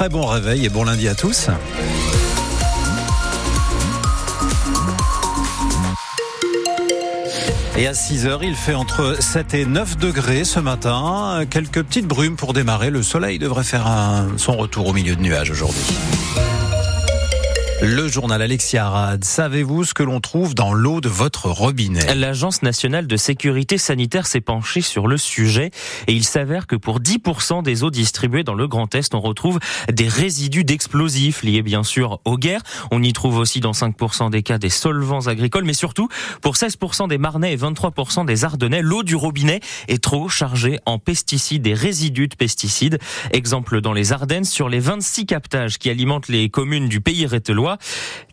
[0.00, 1.48] très bon réveil et bon lundi à tous.
[7.76, 11.42] Et à 6 heures, il fait entre 7 et 9 degrés ce matin.
[11.50, 12.88] Quelques petites brumes pour démarrer.
[12.88, 15.84] Le soleil devrait faire son retour au milieu de nuages aujourd'hui.
[17.82, 19.24] Le journal Alexia Arad.
[19.24, 22.14] Savez-vous ce que l'on trouve dans l'eau de votre robinet?
[22.14, 25.70] L'Agence nationale de sécurité sanitaire s'est penchée sur le sujet
[26.06, 29.60] et il s'avère que pour 10% des eaux distribuées dans le Grand Est, on retrouve
[29.90, 32.60] des résidus d'explosifs liés bien sûr aux guerres.
[32.90, 36.08] On y trouve aussi dans 5% des cas des solvants agricoles, mais surtout
[36.42, 40.98] pour 16% des Marnais et 23% des Ardennais, l'eau du robinet est trop chargée en
[40.98, 42.98] pesticides et résidus de pesticides.
[43.32, 47.69] Exemple dans les Ardennes, sur les 26 captages qui alimentent les communes du pays rételois,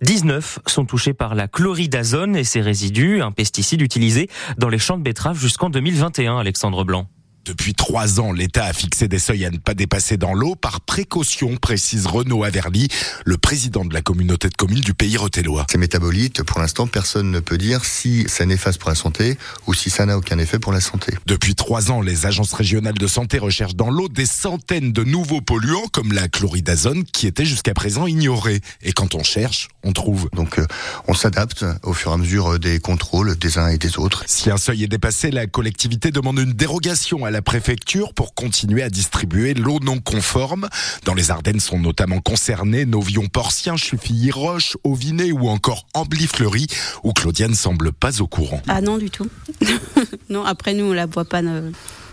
[0.02, 4.98] 19 sont touchés par la chloridazone et ses résidus, un pesticide utilisé dans les champs
[4.98, 7.08] de betteraves jusqu'en 2021, Alexandre Blanc.
[7.48, 10.82] Depuis trois ans, l'État a fixé des seuils à ne pas dépasser dans l'eau par
[10.82, 12.90] précaution, précise Renaud Averly,
[13.26, 15.66] le président de la communauté de communes du pays rotellois.
[15.72, 19.74] Ces métabolites, pour l'instant, personne ne peut dire si ça néfaste pour la santé ou
[19.74, 21.14] si ça n'a aucun effet pour la santé.
[21.26, 25.42] Depuis trois ans, les agences régionales de santé recherchent dans l'eau des centaines de nouveaux
[25.42, 28.60] polluants comme la chloridazone qui étaient jusqu'à présent ignorés.
[28.82, 30.30] Et quand on cherche, on trouve.
[30.34, 30.66] Donc euh,
[31.08, 34.24] on s'adapte au fur et à mesure des contrôles des uns et des autres.
[34.28, 38.34] Si un seuil est dépassé, la collectivité demande une dérogation à la la préfecture pour
[38.34, 40.68] continuer à distribuer l'eau non conforme.
[41.06, 46.66] Dans les Ardennes sont notamment concernés Novion Porcien, Chuffilly Roche, Auvinet ou encore Ambly-Fleury,
[47.04, 48.64] où Claudiane semble pas au courant.
[48.68, 49.30] Ah non du tout.
[50.30, 51.44] non, après nous on la boit pas.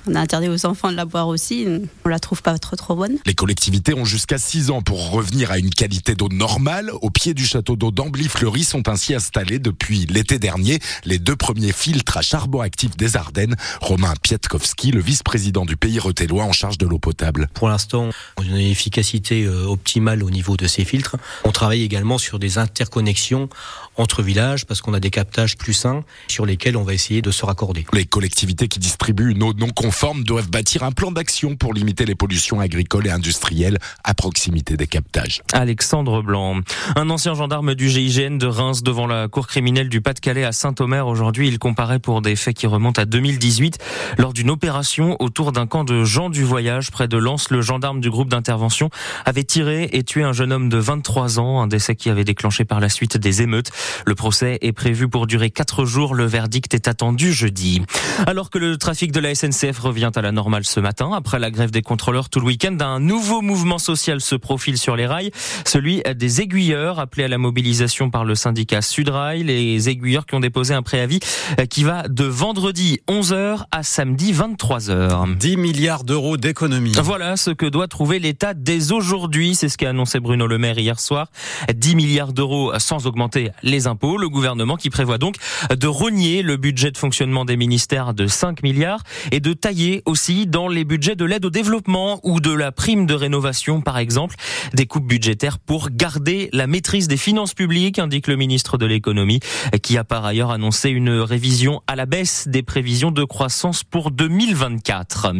[0.06, 1.66] On a interdit aux enfants de la boire aussi.
[2.04, 3.16] On la trouve pas trop trop bonne.
[3.24, 6.90] Les collectivités ont jusqu'à 6 ans pour revenir à une qualité d'eau normale.
[7.00, 11.72] Au pied du château d'eau d'Ambly-Fleury sont ainsi installés depuis l'été dernier les deux premiers
[11.72, 13.56] filtres à charbon actif des Ardennes.
[13.80, 17.48] Romain Pietkowski, le vice-président du pays retellois en charge de l'eau potable.
[17.54, 21.16] Pour l'instant, on a une efficacité euh, optimale au niveau de ces filtres.
[21.44, 23.48] On travaille également sur des interconnexions
[23.96, 27.30] entre villages parce qu'on a des captages plus sains sur lesquels on va essayer de
[27.30, 27.86] se raccorder.
[27.94, 31.72] Les collectivités qui distribuent une eau non conforme forme doivent bâtir un plan d'action pour
[31.72, 35.40] limiter les pollutions agricoles et industrielles à proximité des captages.
[35.52, 36.60] Alexandre Blanc,
[36.96, 41.06] un ancien gendarme du GIGN de Reims devant la cour criminelle du Pas-de-Calais à Saint-Omer.
[41.06, 43.78] Aujourd'hui, il comparait pour des faits qui remontent à 2018
[44.18, 47.50] lors d'une opération autour d'un camp de gens du voyage près de Lens.
[47.50, 48.90] Le gendarme du groupe d'intervention
[49.24, 52.64] avait tiré et tué un jeune homme de 23 ans, un décès qui avait déclenché
[52.64, 53.70] par la suite des émeutes.
[54.06, 56.14] Le procès est prévu pour durer quatre jours.
[56.14, 57.80] Le verdict est attendu jeudi.
[58.26, 61.10] Alors que le trafic de la SNCF revient à la normale ce matin.
[61.14, 64.96] Après la grève des contrôleurs tout le week-end, un nouveau mouvement social se profile sur
[64.96, 65.30] les rails,
[65.64, 69.44] celui des aiguilleurs appelés à la mobilisation par le syndicat Sudrail.
[69.44, 71.20] Les aiguilleurs qui ont déposé un préavis
[71.68, 75.36] qui va de vendredi 11h à samedi 23h.
[75.36, 76.92] 10 milliards d'euros d'économies.
[77.02, 79.54] Voilà ce que doit trouver l'État dès aujourd'hui.
[79.54, 81.28] C'est ce qu'a annoncé Bruno Le Maire hier soir.
[81.72, 84.16] 10 milliards d'euros sans augmenter les impôts.
[84.16, 85.36] Le gouvernement qui prévoit donc
[85.70, 89.73] de rogner le budget de fonctionnement des ministères de 5 milliards et de tailler
[90.04, 93.98] aussi dans les budgets de l'aide au développement ou de la prime de rénovation, par
[93.98, 94.36] exemple.
[94.72, 99.40] Des coupes budgétaires pour garder la maîtrise des finances publiques, indique le ministre de l'économie,
[99.82, 104.10] qui a par ailleurs annoncé une révision à la baisse des prévisions de croissance pour
[104.10, 105.32] 2024.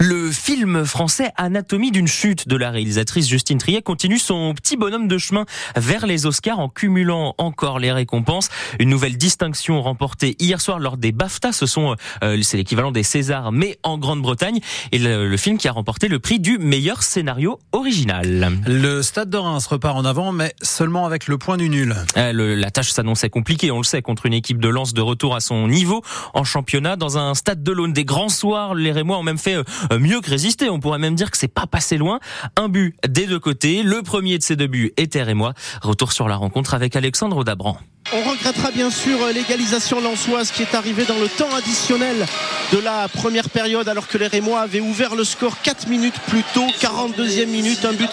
[0.00, 5.08] Le film français Anatomie d'une chute de la réalisatrice Justine Triet continue son petit bonhomme
[5.08, 5.44] de chemin
[5.76, 8.48] vers les Oscars en cumulant encore les récompenses.
[8.78, 11.52] Une nouvelle distinction remportée hier soir lors des BAFTA.
[11.52, 14.60] Ce sont, euh, c'est l'équivalent des Césars, mais en Grande-Bretagne
[14.92, 18.52] et le, film qui a remporté le prix du meilleur scénario original.
[18.66, 21.94] Le Stade de Reims repart en avant, mais seulement avec le point du nul.
[22.16, 25.34] Euh, la tâche s'annonçait compliquée, on le sait, contre une équipe de Lens de retour
[25.34, 26.02] à son niveau
[26.34, 26.96] en championnat.
[26.96, 30.20] Dans un stade de l'Aune des grands soirs, les Rémois ont même fait euh, mieux
[30.20, 30.70] que résister.
[30.70, 32.20] On pourrait même dire que c'est pas passé loin.
[32.56, 33.82] Un but des deux côtés.
[33.82, 35.54] Le premier de ces deux buts était Rémois.
[35.82, 37.78] Retour sur la rencontre avec Alexandre Dabran.
[38.10, 42.26] On regrettera bien sûr l'égalisation lançoise qui est arrivée dans le temps additionnel
[42.72, 46.42] de la première période alors que les Rémois avaient ouvert le score 4 minutes plus
[46.54, 48.10] tôt, 42e minute, un but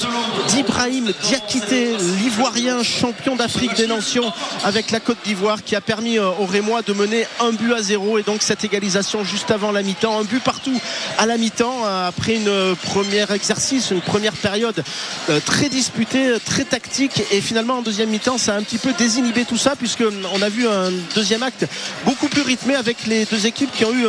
[0.49, 4.31] d'Ibrahim Diakité, l'ivoirien champion d'Afrique des Nations
[4.63, 7.81] avec la Côte d'Ivoire qui a permis euh, aux Rémois de mener un but à
[7.81, 8.17] zéro.
[8.17, 10.79] Et donc cette égalisation juste avant la mi-temps, un but partout
[11.17, 14.83] à la mi-temps euh, après une première exercice, une première période
[15.29, 17.23] euh, très disputée, très tactique.
[17.31, 20.49] Et finalement en deuxième mi-temps ça a un petit peu désinhibé tout ça puisqu'on a
[20.49, 21.65] vu un deuxième acte
[22.05, 24.05] beaucoup plus rythmé avec les deux équipes qui ont eu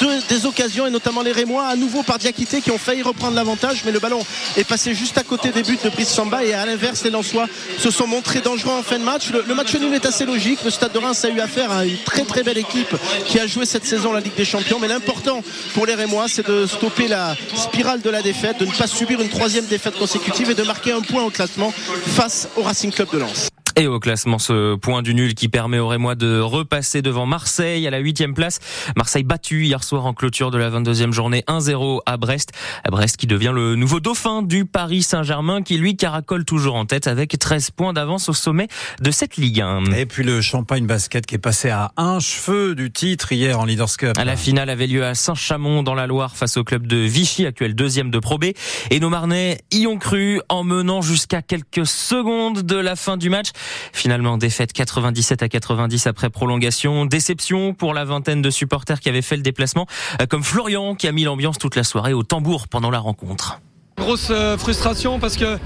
[0.00, 3.34] deux, des occasions et notamment les Rémois à nouveau par Diakité qui ont failli reprendre
[3.34, 4.20] l'avantage mais le ballon
[4.56, 7.46] est passé juste à côté des buts de Brice Samba et à l'inverse les Lensois
[7.78, 9.30] se sont montrés dangereux en fin de match.
[9.30, 10.60] Le, match nul est assez logique.
[10.64, 12.94] Le Stade de Reims a eu affaire à une très très belle équipe
[13.26, 15.42] qui a joué cette saison la Ligue des Champions mais l'important
[15.74, 19.20] pour les Rémois c'est de stopper la spirale de la défaite, de ne pas subir
[19.20, 21.72] une troisième défaite consécutive et de marquer un point au classement
[22.16, 23.48] face au Racing Club de Lens.
[23.76, 27.86] Et au classement, ce point du nul qui permet aux Rémois de repasser devant Marseille
[27.88, 28.60] à la huitième place.
[28.96, 32.52] Marseille battu hier soir en clôture de la 22e journée 1-0 à Brest.
[32.88, 37.08] Brest qui devient le nouveau dauphin du Paris Saint-Germain qui lui caracole toujours en tête
[37.08, 38.68] avec 13 points d'avance au sommet
[39.00, 39.86] de cette Ligue 1.
[39.96, 43.64] Et puis le Champagne Basket qui est passé à un cheveu du titre hier en
[43.64, 44.16] Leaders Cup.
[44.24, 47.74] La finale avait lieu à Saint-Chamond dans la Loire face au club de Vichy, actuel
[47.74, 48.46] deuxième de Pro B.
[48.90, 53.30] Et nos Marnais y ont cru en menant jusqu'à quelques secondes de la fin du
[53.30, 53.48] match.
[53.92, 57.06] Finalement, défaite 97 à 90 après prolongation.
[57.06, 59.86] Déception pour la vingtaine de supporters qui avaient fait le déplacement,
[60.20, 63.60] euh, comme Florian qui a mis l'ambiance toute la soirée au tambour pendant la rencontre.
[64.04, 65.56] Grosse euh, frustration parce que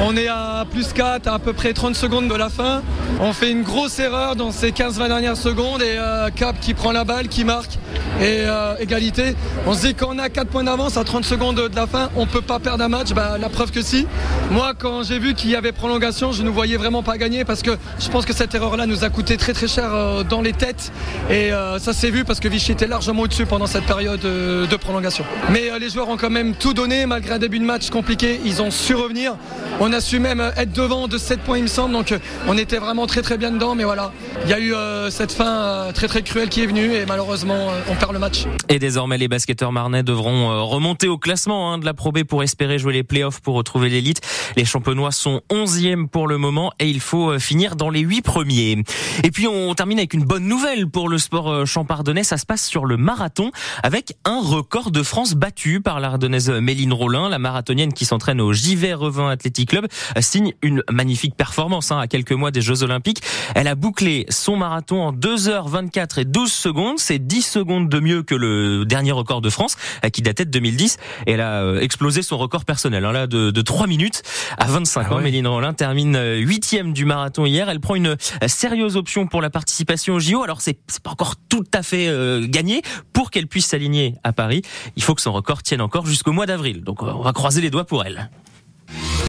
[0.00, 2.80] on est à plus 4 à à peu près 30 secondes de la fin.
[3.18, 6.92] On fait une grosse erreur dans ces 15-20 dernières secondes et euh, Cap qui prend
[6.92, 7.72] la balle, qui marque
[8.20, 9.34] et euh, égalité.
[9.66, 12.26] On se dit qu'on a 4 points d'avance à 30 secondes de la fin, on
[12.26, 13.12] peut pas perdre un match.
[13.14, 14.06] Bah, la preuve que si.
[14.52, 17.62] Moi quand j'ai vu qu'il y avait prolongation, je ne voyais vraiment pas gagner parce
[17.62, 19.90] que je pense que cette erreur-là nous a coûté très très cher
[20.24, 20.92] dans les têtes
[21.30, 21.50] et
[21.80, 25.24] ça s'est vu parce que Vichy était largement au-dessus pendant cette période de prolongation.
[25.50, 28.70] Mais les joueurs ont quand même tout donné malgré un début match compliqué, ils ont
[28.70, 29.36] su revenir.
[29.80, 31.92] On a su même être devant de 7 points, il me semble.
[31.92, 32.14] Donc
[32.46, 33.74] on était vraiment très très bien dedans.
[33.74, 34.12] Mais voilà,
[34.44, 37.06] il y a eu euh, cette fin euh, très très cruelle qui est venue et
[37.06, 38.44] malheureusement euh, on perd le match.
[38.68, 42.42] Et désormais les basketteurs marnais devront remonter au classement hein, de la Pro B pour
[42.42, 44.20] espérer jouer les playoffs pour retrouver l'élite.
[44.56, 48.84] Les champenois sont 11e pour le moment et il faut finir dans les 8 premiers.
[49.24, 52.24] Et puis on termine avec une bonne nouvelle pour le sport champardonnais.
[52.24, 53.50] Ça se passe sur le marathon
[53.82, 57.28] avec un record de France battu par l'Ardennaise Méline Rollin.
[57.28, 59.86] La marathonienne qui s'entraîne au JV Revin Athletic Club
[60.20, 63.22] signe une magnifique performance hein, à quelques mois des Jeux Olympiques.
[63.54, 66.98] Elle a bouclé son marathon en 2h24 et 12 secondes.
[66.98, 70.50] C'est 10 secondes de mieux que le dernier record de France euh, qui datait de
[70.50, 70.98] 2010.
[71.26, 74.22] Et elle a euh, explosé son record personnel hein, là de, de 3 minutes
[74.58, 75.20] à 25 ah ans.
[75.20, 77.68] Méline Rollin termine euh, huitième du marathon hier.
[77.68, 78.16] Elle prend une
[78.46, 80.42] sérieuse option pour la participation au JO.
[80.42, 82.08] Alors c'est pas encore tout à fait
[82.48, 82.82] gagné
[83.12, 84.62] pour qu'elle puisse s'aligner à Paris.
[84.96, 86.82] Il faut que son record tienne encore jusqu'au mois d'avril.
[86.82, 88.30] Donc on va croiser les doigts pour elle.